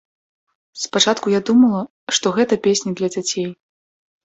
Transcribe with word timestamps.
Спачатку 0.85 1.25
я 1.35 1.41
думала, 1.51 1.83
што 2.19 2.27
гэта 2.41 2.61
песні 2.67 2.97
для 2.97 3.13
дзяцей. 3.15 3.49